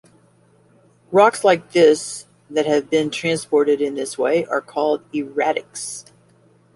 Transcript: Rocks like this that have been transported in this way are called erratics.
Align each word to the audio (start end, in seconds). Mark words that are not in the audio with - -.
Rocks 1.11 1.43
like 1.43 1.73
this 1.73 2.25
that 2.49 2.65
have 2.65 2.89
been 2.89 3.11
transported 3.11 3.79
in 3.81 3.93
this 3.93 4.17
way 4.17 4.45
are 4.47 4.59
called 4.59 5.03
erratics. 5.11 6.05